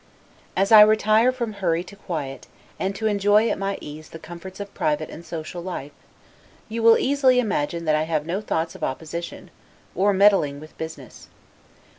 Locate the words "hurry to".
1.53-1.95